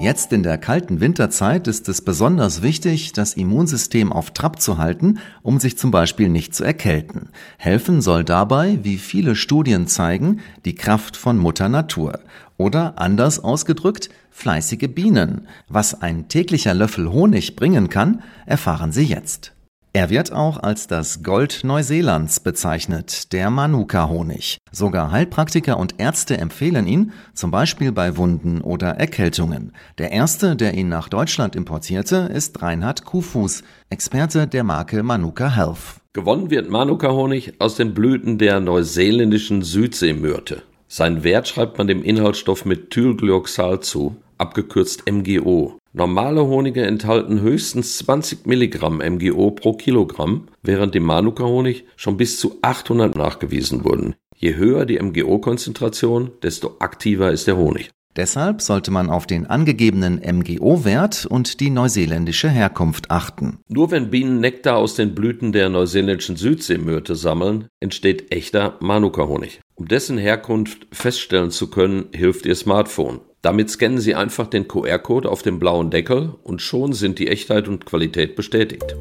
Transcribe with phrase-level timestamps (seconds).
[0.00, 5.18] Jetzt in der kalten Winterzeit ist es besonders wichtig, das Immunsystem auf Trab zu halten,
[5.42, 7.28] um sich zum Beispiel nicht zu erkälten.
[7.58, 12.20] Helfen soll dabei, wie viele Studien zeigen, die Kraft von Mutter Natur.
[12.56, 15.46] Oder anders ausgedrückt, fleißige Bienen.
[15.68, 19.52] Was ein täglicher Löffel Honig bringen kann, erfahren Sie jetzt.
[19.92, 24.58] Er wird auch als das Gold Neuseelands bezeichnet, der Manuka-Honig.
[24.70, 29.72] Sogar Heilpraktiker und Ärzte empfehlen ihn, zum Beispiel bei Wunden oder Erkältungen.
[29.98, 36.00] Der erste, der ihn nach Deutschland importierte, ist Reinhard Kuhfuß, Experte der Marke Manuka Health.
[36.12, 40.62] Gewonnen wird Manuka-Honig aus den Blüten der neuseeländischen Südseemyrte.
[40.86, 45.78] Sein Wert schreibt man dem Inhaltsstoff Methylglyoxal zu, abgekürzt MGO.
[45.92, 52.58] Normale Honige enthalten höchstens 20 Milligramm MGO pro Kilogramm, während dem Manuka-Honig schon bis zu
[52.62, 54.14] 800 nachgewiesen wurden.
[54.36, 57.90] Je höher die MGO-Konzentration, desto aktiver ist der Honig.
[58.16, 63.58] Deshalb sollte man auf den angegebenen MGO-Wert und die neuseeländische Herkunft achten.
[63.68, 69.60] Nur wenn Bienen Nektar aus den Blüten der neuseeländischen Südseemyrte sammeln, entsteht echter Manuka-Honig.
[69.80, 73.20] Um dessen Herkunft feststellen zu können, hilft Ihr Smartphone.
[73.40, 77.66] Damit scannen Sie einfach den QR-Code auf dem blauen Deckel und schon sind die Echtheit
[77.66, 78.94] und Qualität bestätigt.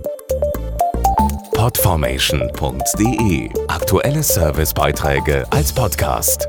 [1.52, 6.48] Podformation.de Aktuelle Servicebeiträge als Podcast.